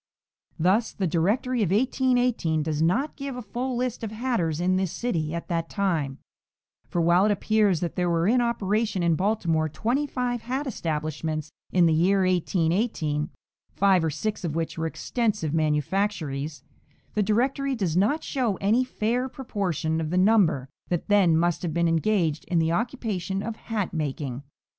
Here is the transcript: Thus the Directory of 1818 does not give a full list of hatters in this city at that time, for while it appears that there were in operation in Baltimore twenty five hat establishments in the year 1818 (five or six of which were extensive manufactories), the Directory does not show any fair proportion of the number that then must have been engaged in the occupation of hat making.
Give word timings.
Thus 0.57 0.93
the 0.93 1.05
Directory 1.05 1.61
of 1.61 1.69
1818 1.69 2.63
does 2.63 2.81
not 2.81 3.15
give 3.15 3.35
a 3.35 3.41
full 3.43 3.75
list 3.77 4.03
of 4.03 4.09
hatters 4.09 4.59
in 4.59 4.75
this 4.75 4.91
city 4.91 5.35
at 5.35 5.47
that 5.49 5.69
time, 5.69 6.17
for 6.89 6.99
while 6.99 7.25
it 7.25 7.31
appears 7.31 7.81
that 7.81 7.95
there 7.95 8.09
were 8.09 8.27
in 8.27 8.41
operation 8.41 9.03
in 9.03 9.13
Baltimore 9.13 9.69
twenty 9.69 10.07
five 10.07 10.41
hat 10.41 10.65
establishments 10.65 11.51
in 11.71 11.85
the 11.85 11.93
year 11.93 12.21
1818 12.25 13.29
(five 13.75 14.03
or 14.03 14.09
six 14.09 14.43
of 14.43 14.55
which 14.55 14.75
were 14.75 14.87
extensive 14.87 15.53
manufactories), 15.53 16.63
the 17.13 17.21
Directory 17.21 17.75
does 17.75 17.95
not 17.95 18.23
show 18.23 18.55
any 18.57 18.83
fair 18.83 19.29
proportion 19.29 20.01
of 20.01 20.09
the 20.09 20.17
number 20.17 20.67
that 20.89 21.09
then 21.09 21.37
must 21.37 21.61
have 21.61 21.75
been 21.75 21.87
engaged 21.87 22.43
in 22.45 22.57
the 22.57 22.71
occupation 22.71 23.43
of 23.43 23.55
hat 23.55 23.93
making. 23.93 24.41